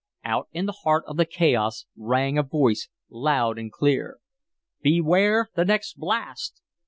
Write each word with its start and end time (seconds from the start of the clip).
Out 0.23 0.47
in 0.51 0.65
the 0.65 0.79
heart 0.81 1.03
of 1.05 1.17
the 1.17 1.27
chaos 1.27 1.85
rang 1.95 2.35
a 2.35 2.41
voice 2.41 2.89
loud 3.11 3.59
and 3.59 3.71
clear: 3.71 4.17
"Beware 4.81 5.49
the 5.53 5.63
next 5.63 5.99
blast!" 5.99 6.59